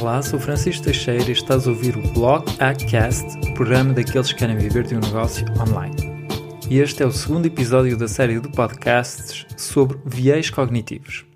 [0.00, 4.56] Olá, sou Francisco Teixeira e estás a ouvir o Blog Acast, programa daqueles que querem
[4.56, 5.94] viver de um negócio online.
[6.70, 11.26] E este é o segundo episódio da série de podcasts sobre viés cognitivos.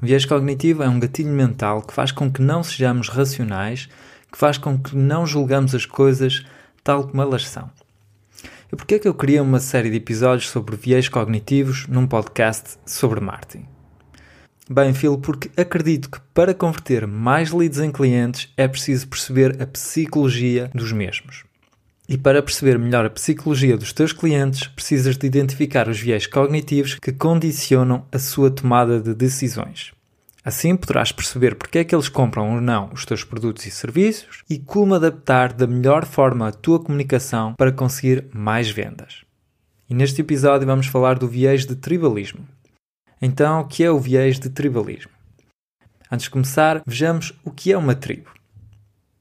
[0.00, 3.88] O viés cognitivo é um gatilho mental que faz com que não sejamos racionais,
[4.30, 6.46] que faz com que não julgamos as coisas
[6.84, 7.68] tal como elas são.
[8.72, 12.78] E porquê é que eu queria uma série de episódios sobre viés cognitivos num podcast
[12.86, 13.71] sobre marketing?
[14.70, 19.66] Bem, Phil, porque acredito que para converter mais leads em clientes é preciso perceber a
[19.66, 21.44] psicologia dos mesmos.
[22.08, 26.94] E para perceber melhor a psicologia dos teus clientes, precisas de identificar os viés cognitivos
[26.94, 29.92] que condicionam a sua tomada de decisões.
[30.44, 34.42] Assim poderás perceber porque é que eles compram ou não os teus produtos e serviços
[34.50, 39.22] e como adaptar da melhor forma a tua comunicação para conseguir mais vendas.
[39.88, 42.46] E neste episódio vamos falar do viés de tribalismo.
[43.24, 45.12] Então, o que é o viés de tribalismo?
[46.10, 48.32] Antes de começar, vejamos o que é uma tribo.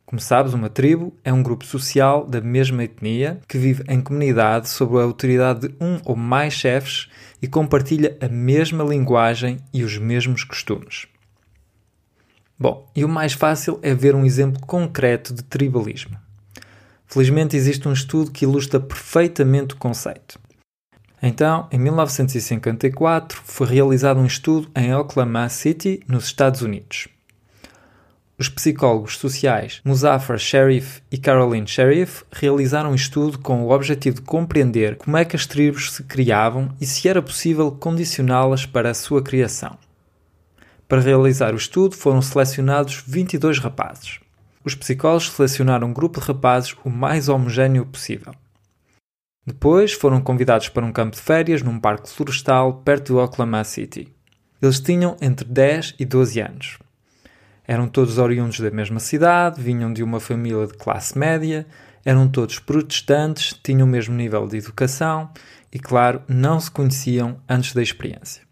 [0.07, 4.67] Como sabes, uma tribo é um grupo social da mesma etnia que vive em comunidade
[4.69, 7.09] sob a autoridade de um ou mais chefes
[7.39, 11.05] e compartilha a mesma linguagem e os mesmos costumes.
[12.57, 16.17] Bom, e o mais fácil é ver um exemplo concreto de tribalismo.
[17.05, 20.39] Felizmente existe um estudo que ilustra perfeitamente o conceito.
[21.21, 27.07] Então, em 1954, foi realizado um estudo em Oklahoma City, nos Estados Unidos.
[28.39, 34.23] Os psicólogos sociais Muzaffar Sharif e Caroline Sharif realizaram um estudo com o objetivo de
[34.23, 38.95] compreender como é que as tribos se criavam e se era possível condicioná-las para a
[38.95, 39.77] sua criação.
[40.87, 44.19] Para realizar o estudo foram selecionados 22 rapazes.
[44.65, 48.33] Os psicólogos selecionaram um grupo de rapazes o mais homogéneo possível.
[49.45, 54.07] Depois foram convidados para um campo de férias num parque florestal perto de Oklahoma City.
[54.61, 56.77] Eles tinham entre 10 e 12 anos.
[57.67, 61.65] Eram todos oriundos da mesma cidade, vinham de uma família de classe média,
[62.05, 65.31] eram todos protestantes, tinham o mesmo nível de educação
[65.71, 68.43] e, claro, não se conheciam antes da experiência.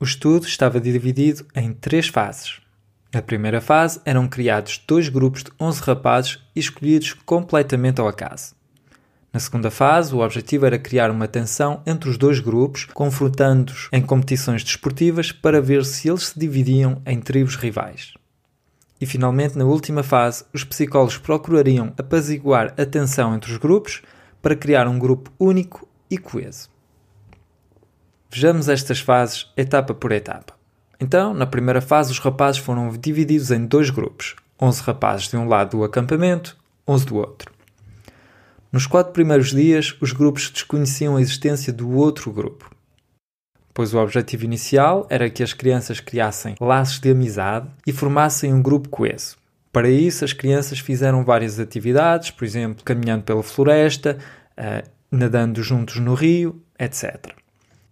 [0.00, 2.60] O estudo estava dividido em três fases.
[3.14, 8.57] Na primeira fase eram criados dois grupos de 11 rapazes escolhidos completamente ao acaso.
[9.32, 14.00] Na segunda fase, o objetivo era criar uma tensão entre os dois grupos, confrontando-os em
[14.00, 18.14] competições desportivas para ver se eles se dividiam em tribos rivais.
[19.00, 24.02] E finalmente, na última fase, os psicólogos procurariam apaziguar a tensão entre os grupos
[24.40, 26.70] para criar um grupo único e coeso.
[28.30, 30.54] Vejamos estas fases etapa por etapa.
[30.98, 35.46] Então, na primeira fase, os rapazes foram divididos em dois grupos: 11 rapazes de um
[35.46, 36.56] lado do acampamento,
[36.86, 37.57] 11 do outro.
[38.70, 42.70] Nos quatro primeiros dias, os grupos desconheciam a existência do outro grupo,
[43.72, 48.60] pois o objetivo inicial era que as crianças criassem laços de amizade e formassem um
[48.60, 49.38] grupo coeso.
[49.72, 54.18] Para isso, as crianças fizeram várias atividades, por exemplo, caminhando pela floresta,
[54.58, 57.32] uh, nadando juntos no rio, etc.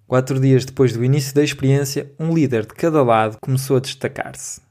[0.07, 4.66] Quatro dias depois do início da experiência, um líder de cada lado começou a destacar-se.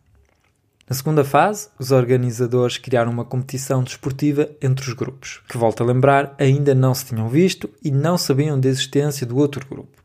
[0.88, 5.85] Na segunda fase, os organizadores criaram uma competição desportiva entre os grupos, que, volto a
[5.85, 10.03] lembrar, ainda não se tinham visto e não sabiam da existência do outro grupo.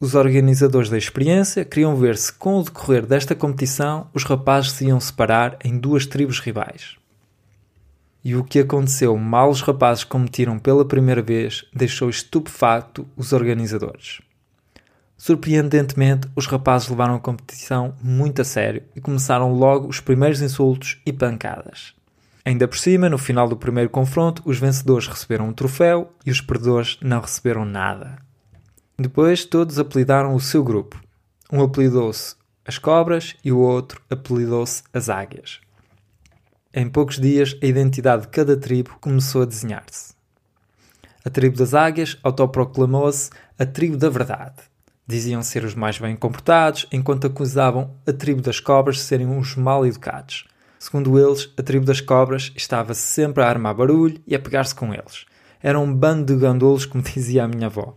[0.00, 4.86] Os organizadores da experiência queriam ver se, com o decorrer desta competição, os rapazes se
[4.86, 6.96] iam separar em duas tribos rivais.
[8.24, 14.22] E o que aconteceu mal os rapazes competiram pela primeira vez deixou estupefacto os organizadores.
[15.20, 20.98] Surpreendentemente, os rapazes levaram a competição muito a sério e começaram logo os primeiros insultos
[21.04, 21.94] e pancadas.
[22.42, 26.40] Ainda por cima, no final do primeiro confronto, os vencedores receberam um troféu e os
[26.40, 28.16] perdedores não receberam nada.
[28.98, 30.98] Depois, todos apelidaram o seu grupo.
[31.52, 35.60] Um apelidou-se as cobras e o outro apelidou-se as águias.
[36.72, 40.14] Em poucos dias, a identidade de cada tribo começou a desenhar-se.
[41.22, 44.69] A tribo das águias autoproclamou-se a tribo da verdade.
[45.10, 49.56] Diziam ser os mais bem comportados, enquanto acusavam a tribo das cobras de serem os
[49.56, 50.44] mal educados.
[50.78, 54.94] Segundo eles, a tribo das cobras estava sempre a armar barulho e a pegar-se com
[54.94, 55.26] eles.
[55.60, 57.96] Era um bando de gandolos, como dizia a minha avó.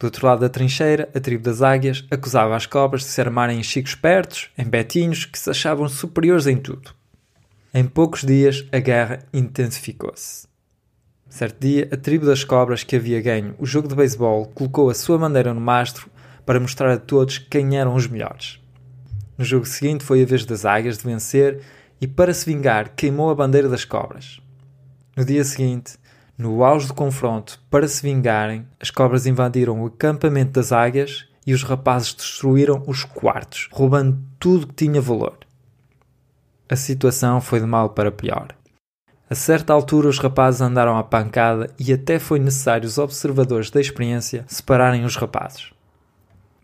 [0.00, 3.60] Do outro lado da trincheira, a tribo das águias acusava as cobras de se armarem
[3.60, 6.94] em chicos pertos, em betinhos, que se achavam superiores em tudo.
[7.74, 10.50] Em poucos dias, a guerra intensificou-se.
[11.32, 14.94] Certo dia, a tribo das cobras que havia ganho o jogo de beisebol colocou a
[14.94, 16.10] sua bandeira no mastro
[16.44, 18.60] para mostrar a todos quem eram os melhores.
[19.36, 21.60] No jogo seguinte foi a vez das águias de vencer
[22.00, 24.40] e, para se vingar, queimou a bandeira das cobras.
[25.16, 25.94] No dia seguinte,
[26.36, 31.52] no auge do confronto, para se vingarem, as cobras invadiram o acampamento das águias e
[31.52, 35.38] os rapazes destruíram os quartos, roubando tudo que tinha valor.
[36.68, 38.48] a situação foi de mal para pior.
[39.28, 43.80] A certa altura, os rapazes andaram à pancada e até foi necessário os observadores da
[43.80, 45.71] experiência separarem os rapazes.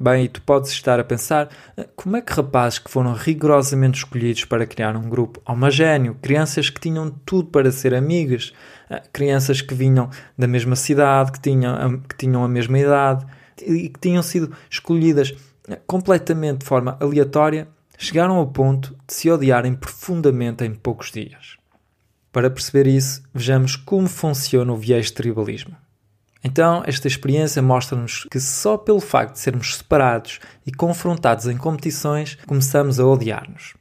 [0.00, 1.48] Bem, e tu podes estar a pensar
[1.96, 6.80] como é que rapazes que foram rigorosamente escolhidos para criar um grupo homogéneo, crianças que
[6.80, 8.52] tinham tudo para ser amigas,
[8.88, 13.26] eh, crianças que vinham da mesma cidade, que tinham, que tinham a mesma idade
[13.60, 15.34] e que tinham sido escolhidas
[15.68, 17.66] eh, completamente de forma aleatória,
[17.98, 21.56] chegaram ao ponto de se odiarem profundamente em poucos dias.
[22.30, 25.76] Para perceber isso, vejamos como funciona o viés tribalismo.
[26.43, 32.38] Então, esta experiência mostra-nos que só pelo facto de sermos separados e confrontados em competições,
[32.46, 33.75] começamos a odiar-nos.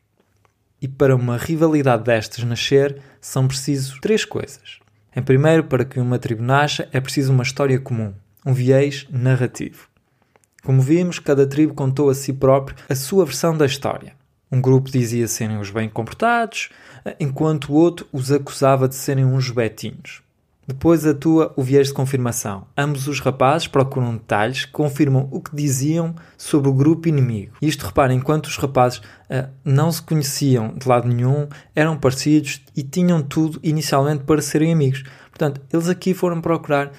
[0.82, 4.80] E para uma rivalidade destas nascer, são precisos três coisas.
[5.16, 8.14] Em primeiro, para que uma tribo nasça, é preciso uma história comum,
[8.46, 9.88] um viés narrativo.
[10.64, 14.14] Como vimos, cada tribo contou a si próprio a sua versão da história.
[14.52, 16.70] Um grupo dizia serem os bem comportados,
[17.20, 20.22] enquanto o outro os acusava de serem uns betinhos.
[20.68, 22.68] Depois atua o viés de confirmação.
[22.78, 27.54] Ambos os rapazes procuram detalhes que confirmam o que diziam sobre o grupo inimigo.
[27.62, 32.84] Isto, reparem, enquanto os rapazes uh, não se conheciam de lado nenhum, eram parecidos e
[32.84, 35.04] tinham tudo inicialmente para serem amigos.
[35.30, 36.92] Portanto, eles aqui foram procurar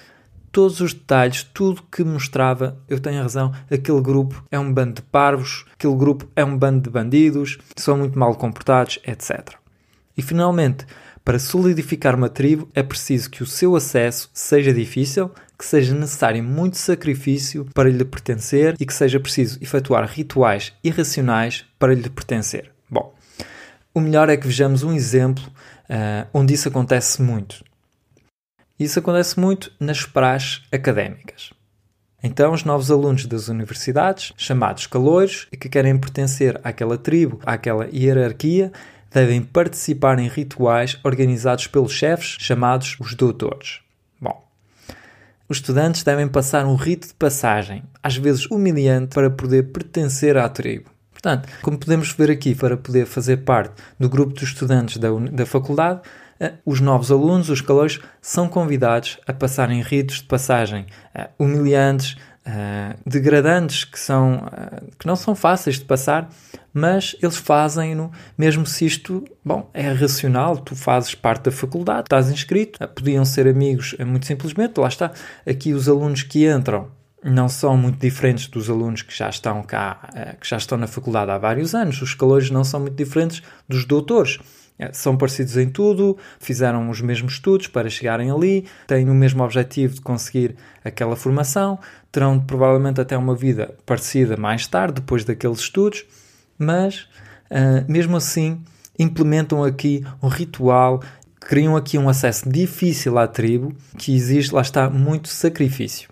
[0.50, 5.02] todos os detalhes, tudo que mostrava, eu tenho razão, aquele grupo é um bando de
[5.02, 9.56] parvos, aquele grupo é um bando de bandidos, são muito mal comportados, etc.
[10.16, 10.86] E finalmente,
[11.28, 16.42] para solidificar uma tribo, é preciso que o seu acesso seja difícil, que seja necessário
[16.42, 22.70] muito sacrifício para lhe pertencer e que seja preciso efetuar rituais irracionais para lhe pertencer.
[22.88, 23.12] Bom,
[23.92, 27.62] o melhor é que vejamos um exemplo uh, onde isso acontece muito.
[28.80, 31.52] Isso acontece muito nas praxes académicas.
[32.22, 37.86] Então, os novos alunos das universidades, chamados caloiros, e que querem pertencer àquela tribo, àquela
[37.92, 38.72] hierarquia,
[39.10, 43.80] devem participar em rituais organizados pelos chefes, chamados os doutores.
[44.20, 44.44] Bom,
[45.48, 50.48] os estudantes devem passar um rito de passagem, às vezes humilhante, para poder pertencer à
[50.48, 50.90] tribo.
[51.12, 55.44] Portanto, como podemos ver aqui, para poder fazer parte do grupo de estudantes da, da
[55.44, 56.02] faculdade,
[56.38, 62.16] eh, os novos alunos, os calores, são convidados a passarem ritos de passagem eh, humilhantes,
[62.48, 66.30] uh, degradantes que, são, uh, que não são fáceis de passar,
[66.72, 72.30] mas eles fazem-no, mesmo se isto, bom, é racional, tu fazes parte da faculdade, estás
[72.30, 75.12] inscrito, uh, podiam ser amigos muito simplesmente, lá está.
[75.46, 76.90] Aqui os alunos que entram
[77.22, 80.08] não são muito diferentes dos alunos que já estão cá,
[80.40, 82.00] que já estão na faculdade há vários anos.
[82.00, 84.38] Os calores não são muito diferentes dos doutores.
[84.78, 89.42] É, são parecidos em tudo, fizeram os mesmos estudos para chegarem ali, têm o mesmo
[89.42, 90.54] objetivo de conseguir
[90.84, 91.78] aquela formação,
[92.12, 96.04] terão provavelmente até uma vida parecida mais tarde, depois daqueles estudos,
[96.56, 97.08] mas
[97.50, 98.62] uh, mesmo assim
[98.96, 101.02] implementam aqui um ritual,
[101.40, 106.08] criam aqui um acesso difícil à tribo que exige, lá está, muito sacrifício.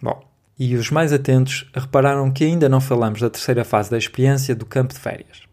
[0.00, 0.22] Bom,
[0.58, 4.66] e os mais atentos repararam que ainda não falamos da terceira fase da experiência do
[4.66, 5.45] campo de férias.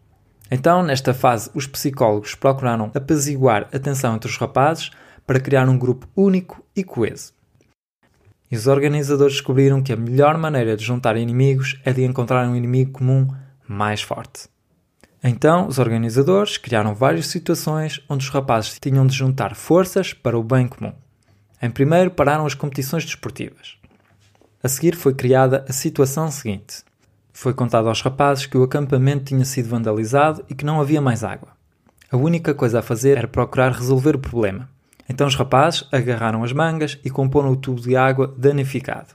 [0.54, 4.92] Então, nesta fase, os psicólogos procuraram apaziguar a tensão entre os rapazes
[5.26, 7.32] para criar um grupo único e coeso.
[8.48, 12.54] E os organizadores descobriram que a melhor maneira de juntar inimigos é de encontrar um
[12.54, 13.26] inimigo comum
[13.66, 14.48] mais forte.
[15.24, 20.44] Então, os organizadores criaram várias situações onde os rapazes tinham de juntar forças para o
[20.44, 20.92] bem comum.
[21.60, 23.76] Em primeiro, pararam as competições desportivas.
[24.62, 26.84] A seguir, foi criada a situação seguinte:
[27.36, 31.24] foi contado aos rapazes que o acampamento tinha sido vandalizado e que não havia mais
[31.24, 31.48] água.
[32.10, 34.70] A única coisa a fazer era procurar resolver o problema.
[35.08, 39.08] Então os rapazes agarraram as mangas e comporam o tubo de água danificado.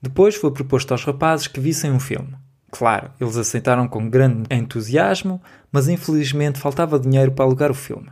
[0.00, 2.36] Depois foi proposto aos rapazes que vissem um filme.
[2.70, 5.40] Claro, eles aceitaram com grande entusiasmo,
[5.72, 8.10] mas infelizmente faltava dinheiro para alugar o filme.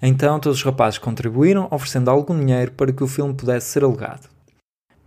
[0.00, 4.28] Então todos os rapazes contribuíram, oferecendo algum dinheiro para que o filme pudesse ser alugado.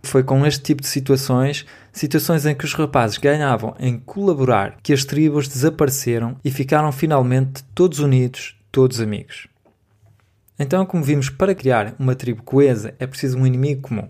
[0.04, 4.92] Foi com este tipo de situações, situações em que os rapazes ganhavam em colaborar, que
[4.92, 9.48] as tribos desapareceram e ficaram finalmente todos unidos, todos amigos.
[10.58, 14.08] Então, como vimos, para criar uma tribo coesa é preciso um inimigo comum.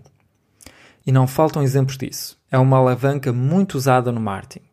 [1.07, 2.37] E não faltam exemplos disso.
[2.51, 4.65] É uma alavanca muito usada no marketing.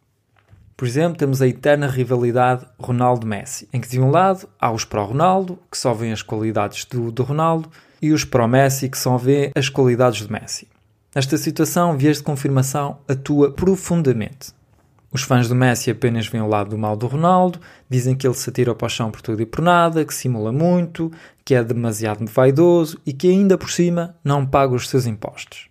[0.76, 5.58] Por exemplo, temos a eterna rivalidade Ronaldo-Messi, em que de um lado há os pró-Ronaldo,
[5.70, 9.68] que só veem as qualidades do, do Ronaldo, e os pró-Messi, que só vêem as
[9.68, 10.71] qualidades do Messi.
[11.14, 14.52] Nesta situação, viés de confirmação atua profundamente.
[15.12, 18.34] Os fãs do Messi apenas veem o lado do mal do Ronaldo, dizem que ele
[18.34, 21.12] se atira para o chão por tudo e por nada, que simula muito,
[21.44, 25.68] que é demasiado vaidoso e que ainda por cima não paga os seus impostos.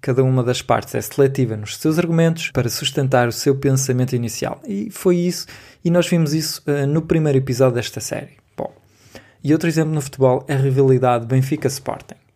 [0.00, 4.58] Cada uma das partes é seletiva nos seus argumentos para sustentar o seu pensamento inicial.
[4.66, 5.46] E foi isso,
[5.84, 8.38] e nós vimos isso uh, no primeiro episódio desta série.
[8.56, 8.72] Bom,
[9.44, 12.27] e outro exemplo no futebol é a rivalidade Benfica-Sporting.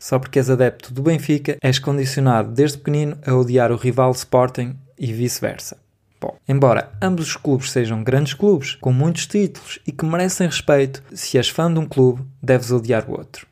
[0.00, 4.74] Só porque és adepto do Benfica, és condicionado desde pequenino a odiar o rival Sporting
[4.98, 5.76] e vice-versa.
[6.18, 11.02] Bom, embora ambos os clubes sejam grandes clubes, com muitos títulos e que merecem respeito,
[11.12, 13.46] se és fã de um clube, deves odiar o outro.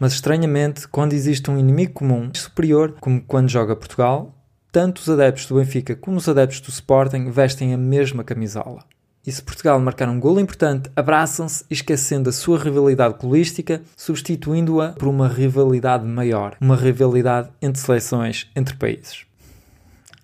[0.00, 4.34] Mas estranhamente, quando existe um inimigo comum superior, como quando joga Portugal,
[4.72, 8.82] tanto os adeptos do Benfica como os adeptos do Sporting vestem a mesma camisola.
[9.24, 15.06] E se Portugal marcar um gol importante, abraçam-se esquecendo a sua rivalidade cluística, substituindo-a por
[15.06, 19.24] uma rivalidade maior, uma rivalidade entre seleções, entre países.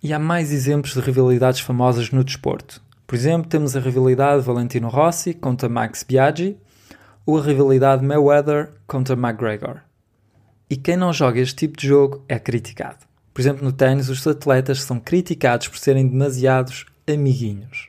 [0.03, 2.83] E há mais exemplos de rivalidades famosas no desporto.
[3.07, 6.57] Por exemplo, temos a rivalidade Valentino Rossi contra Max Biaggi
[7.25, 9.79] ou a rivalidade Mayweather contra McGregor.
[10.69, 12.99] E quem não joga este tipo de jogo é criticado.
[13.33, 17.89] Por exemplo, no ténis, os atletas são criticados por serem demasiados amiguinhos.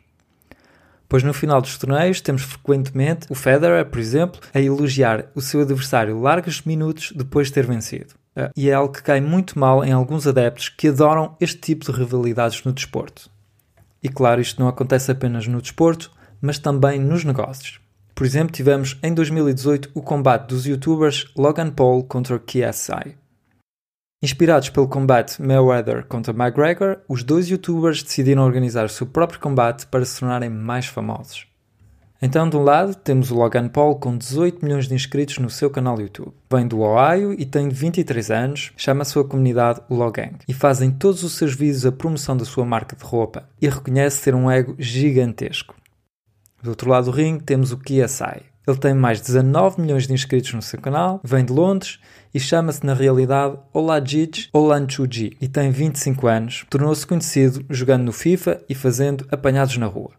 [1.10, 5.62] Pois no final dos torneios temos frequentemente o Federer, por exemplo, a elogiar o seu
[5.62, 8.14] adversário largos minutos depois de ter vencido.
[8.36, 11.92] Ah, e é algo que cai muito mal em alguns adeptos que adoram este tipo
[11.92, 13.28] de rivalidades no desporto.
[14.04, 17.82] E claro, isto não acontece apenas no desporto, mas também nos negócios.
[18.14, 23.18] Por exemplo, tivemos em 2018 o combate dos youtubers Logan Paul contra KSI.
[24.22, 29.88] Inspirados pelo combate Mayweather contra McGregor, os dois youtubers decidiram organizar o seu próprio combate
[29.88, 31.48] para se tornarem mais famosos.
[32.22, 35.70] Então, de um lado, temos o Logan Paul com 18 milhões de inscritos no seu
[35.70, 36.34] canal YouTube.
[36.52, 41.24] Vem do Ohio e tem 23 anos, chama a sua comunidade Logang e fazem todos
[41.24, 44.76] os seus vídeos a promoção da sua marca de roupa e reconhece ter um ego
[44.78, 45.74] gigantesco.
[46.62, 48.44] Do outro lado do ringue temos o KSI.
[48.68, 52.00] Ele tem mais de 19 milhões de inscritos no seu canal, vem de Londres
[52.34, 56.66] e chama-se na realidade Olajij Olanchuji e tem 25 anos.
[56.70, 60.12] Tornou-se conhecido jogando no FIFA e fazendo apanhados na rua.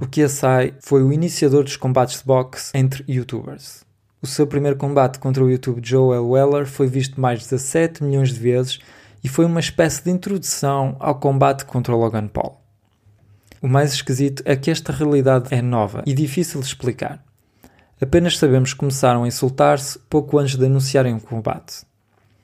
[0.00, 3.84] O KSI foi o iniciador dos combates de boxe entre youtubers.
[4.20, 8.30] O seu primeiro combate contra o YouTube Joel Weller foi visto mais de 17 milhões
[8.30, 8.80] de vezes
[9.22, 12.60] e foi uma espécie de introdução ao combate contra o Logan Paul.
[13.62, 17.24] O mais esquisito é que esta realidade é nova e difícil de explicar.
[18.04, 21.86] Apenas sabemos que começaram a insultar-se pouco antes de anunciarem o combate.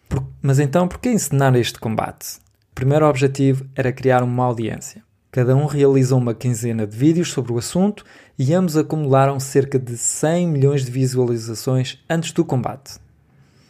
[0.09, 0.25] Por...
[0.41, 2.39] Mas então, por que encenar este combate?
[2.73, 5.05] O primeiro objetivo era criar uma audiência.
[5.31, 8.07] Cada um realizou uma quinzena de vídeos sobre o assunto
[8.39, 12.99] e ambos acumularam cerca de 100 milhões de visualizações antes do combate.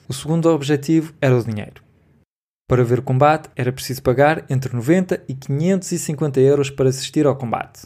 [0.07, 1.83] O segundo objetivo era o dinheiro.
[2.69, 7.35] Para ver o combate era preciso pagar entre 90 e 550 euros para assistir ao
[7.35, 7.83] combate.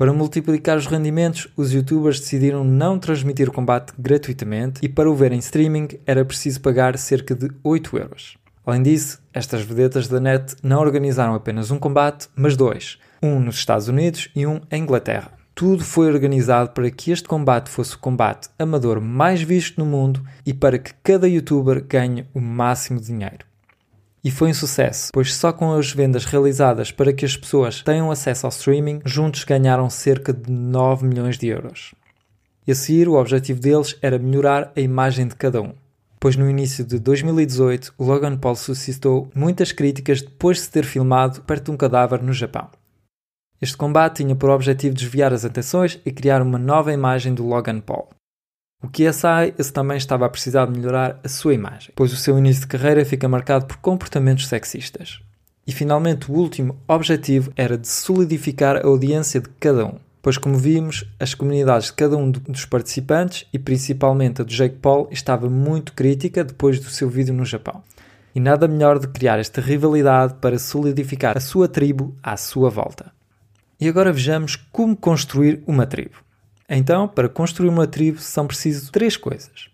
[0.00, 5.14] Para multiplicar os rendimentos, os youtubers decidiram não transmitir o combate gratuitamente e para o
[5.14, 8.38] ver em streaming era preciso pagar cerca de 8 euros.
[8.64, 13.56] Além disso, estas vedetas da net não organizaram apenas um combate, mas dois, um nos
[13.56, 15.32] Estados Unidos e um em Inglaterra.
[15.54, 20.24] Tudo foi organizado para que este combate fosse o combate amador mais visto no mundo
[20.46, 23.49] e para que cada youtuber ganhe o máximo de dinheiro.
[24.22, 28.10] E foi um sucesso, pois só com as vendas realizadas para que as pessoas tenham
[28.10, 31.94] acesso ao streaming, juntos ganharam cerca de 9 milhões de euros.
[32.66, 35.72] E a seguir, o objetivo deles era melhorar a imagem de cada um
[36.20, 41.40] pois no início de 2018 Logan Paul suscitou muitas críticas depois de se ter filmado
[41.40, 42.68] perto de um cadáver no Japão.
[43.60, 47.80] Este combate tinha por objetivo desviar as atenções e criar uma nova imagem do Logan
[47.80, 48.08] Paul.
[48.82, 52.38] O KSI esse também estava a precisar de melhorar a sua imagem, pois o seu
[52.38, 55.20] início de carreira fica marcado por comportamentos sexistas.
[55.66, 60.56] E finalmente o último objetivo era de solidificar a audiência de cada um pois, como
[60.56, 65.48] vimos, as comunidades de cada um dos participantes e principalmente a do Jake Paul estava
[65.48, 67.82] muito crítica depois do seu vídeo no Japão.
[68.34, 73.12] E nada melhor de criar esta rivalidade para solidificar a sua tribo à sua volta.
[73.80, 76.16] E agora vejamos como construir uma tribo.
[76.72, 79.68] Então, para construir uma tribo são precisas três coisas.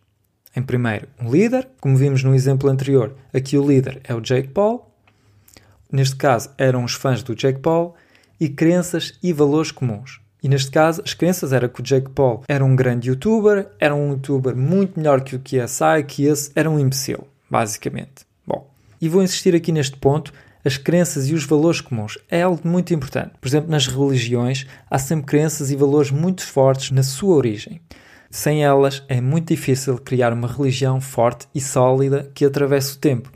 [0.57, 4.49] Em primeiro, um líder, como vimos no exemplo anterior, aqui o líder é o Jake
[4.49, 4.91] Paul.
[5.93, 7.95] Neste caso, eram os fãs do Jake Paul
[8.41, 10.23] e crenças e valores comuns.
[10.43, 13.95] E neste caso, as crenças era que o Jake Paul era um grande youtuber, era
[13.95, 18.25] um youtuber muito melhor que o KSI, que esse era um imbecil, basicamente.
[18.47, 20.33] Bom, e vou insistir aqui neste ponto,
[20.67, 23.31] as crenças e os valores comuns é algo muito importante.
[23.41, 27.81] Por exemplo, nas religiões há sempre crenças e valores muito fortes na sua origem.
[28.29, 33.31] Sem elas é muito difícil criar uma religião forte e sólida que atravesse o tempo.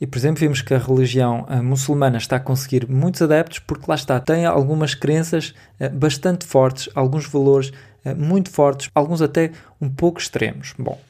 [0.00, 3.86] E, por exemplo, vimos que a religião a muçulmana está a conseguir muitos adeptos porque
[3.88, 7.70] lá está, tem algumas crenças uh, bastante fortes, alguns valores
[8.04, 9.50] uh, muito fortes, alguns até
[9.80, 10.72] um pouco extremos.
[10.78, 11.00] Bom,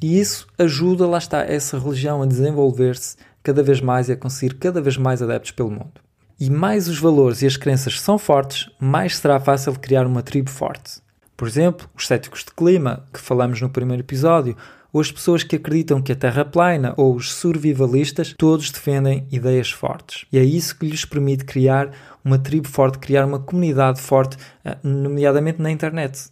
[0.00, 3.16] e isso ajuda, lá está, essa religião a desenvolver-se
[3.48, 6.02] cada vez mais e a conseguir cada vez mais adeptos pelo mundo.
[6.38, 10.50] E mais os valores e as crenças são fortes, mais será fácil criar uma tribo
[10.50, 11.00] forte.
[11.34, 14.54] Por exemplo, os céticos de clima, que falamos no primeiro episódio,
[14.92, 19.26] ou as pessoas que acreditam que a Terra é plana, ou os survivalistas, todos defendem
[19.32, 20.26] ideias fortes.
[20.30, 21.90] E é isso que lhes permite criar
[22.22, 26.28] uma tribo forte, criar uma comunidade forte, eh, nomeadamente na internet.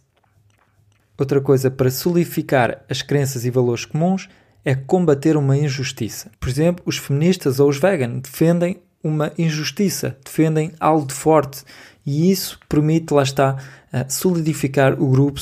[1.17, 4.29] Outra coisa para solidificar as crenças e valores comuns
[4.63, 6.31] é combater uma injustiça.
[6.39, 11.63] Por exemplo, os feministas ou os vegan defendem uma injustiça, defendem algo de forte
[12.05, 13.57] e isso permite, lá está,
[13.91, 15.39] eh, solidificar o grupo,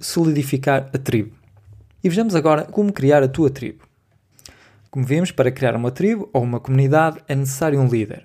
[0.00, 1.32] solidificar a tribo.
[2.02, 3.84] E vejamos agora como criar a tua tribo.
[4.90, 8.24] Como vimos, para criar uma tribo ou uma comunidade é necessário um líder.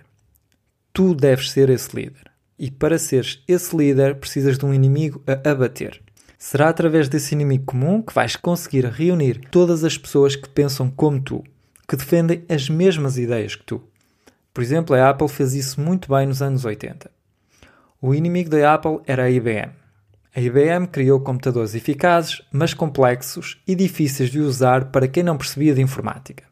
[0.94, 2.32] Tu deves ser esse líder.
[2.58, 6.02] E para seres esse líder, precisas de um inimigo a abater.
[6.44, 11.22] Será através desse inimigo comum que vais conseguir reunir todas as pessoas que pensam como
[11.22, 11.44] tu,
[11.88, 13.80] que defendem as mesmas ideias que tu.
[14.52, 17.12] Por exemplo, a Apple fez isso muito bem nos anos 80.
[18.02, 19.72] O inimigo da Apple era a IBM.
[20.36, 25.76] A IBM criou computadores eficazes, mas complexos e difíceis de usar para quem não percebia
[25.76, 26.44] de informática.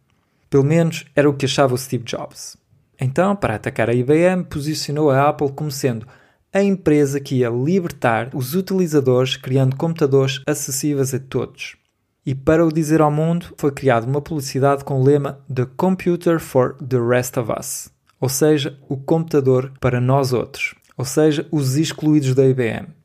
[0.52, 2.56] Pelo menos era o que achava o Steve Jobs.
[3.02, 6.06] Então, para atacar a IBM, posicionou a Apple como sendo
[6.54, 11.76] a empresa que ia libertar os utilizadores criando computadores acessíveis a todos.
[12.26, 16.40] E para o dizer ao mundo, foi criada uma publicidade com o lema The Computer
[16.40, 17.90] for the Rest of Us,
[18.20, 23.00] ou seja, o computador para nós outros, ou seja, os excluídos da IBM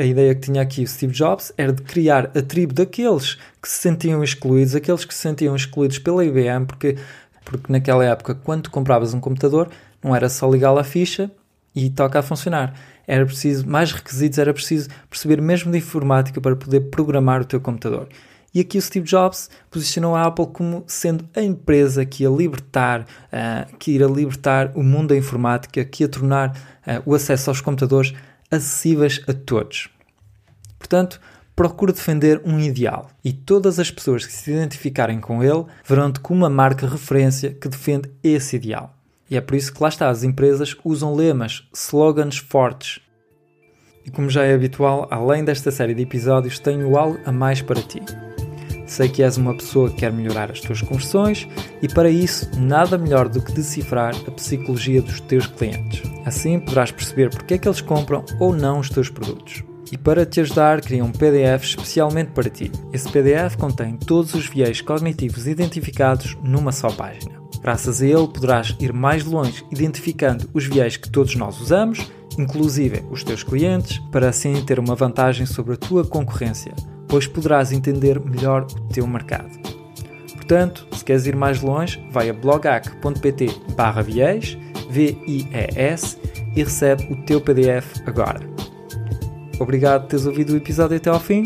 [0.00, 3.68] a ideia que tinha aqui o Steve Jobs era de criar a tribo daqueles que
[3.68, 6.96] se sentiam excluídos, aqueles que se sentiam excluídos pela IBM, porque,
[7.44, 9.68] porque naquela época, quando compravas um computador,
[10.02, 11.30] não era só ligar a ficha
[11.74, 12.74] e toca a funcionar.
[13.06, 17.60] Era preciso mais requisitos, era preciso perceber mesmo de informática para poder programar o teu
[17.60, 18.08] computador.
[18.52, 23.02] E aqui o Steve Jobs posicionou a Apple como sendo a empresa que ia libertar,
[23.02, 27.60] uh, que irá libertar o mundo da informática, que ia tornar uh, o acesso aos
[27.60, 28.12] computadores
[28.50, 29.88] acessíveis a todos.
[30.78, 31.20] Portanto,
[31.54, 36.40] procure defender um ideal e todas as pessoas que se identificarem com ele verão-te como
[36.40, 38.96] uma marca referência que defende esse ideal.
[39.30, 43.00] E é por isso que lá está, as empresas usam lemas, slogans fortes.
[44.04, 47.80] E como já é habitual, além desta série de episódios, tenho algo a mais para
[47.80, 48.02] ti.
[48.86, 51.46] Sei que és uma pessoa que quer melhorar as tuas conversões
[51.80, 56.02] e para isso nada melhor do que decifrar a psicologia dos teus clientes.
[56.26, 59.62] Assim poderás perceber porque é que eles compram ou não os teus produtos.
[59.92, 62.70] E para te ajudar, criei um PDF especialmente para ti.
[62.92, 67.39] Esse PDF contém todos os viés cognitivos identificados numa só página.
[67.62, 73.04] Graças a ele poderás ir mais longe identificando os viés que todos nós usamos, inclusive
[73.10, 76.72] os teus clientes, para assim ter uma vantagem sobre a tua concorrência
[77.10, 79.50] pois poderás entender melhor o teu mercado.
[80.34, 84.56] Portanto, se queres ir mais longe, vai a blogac.pt barra viés,
[84.88, 86.16] V-I-E-S,
[86.56, 88.40] e recebe o teu PDF agora.
[89.58, 91.44] Obrigado por teres ouvido o episódio até ao fim.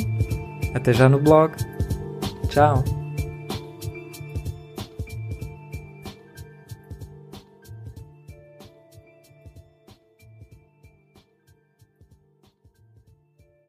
[0.74, 1.52] Até já no blog.
[2.48, 3.03] Tchau!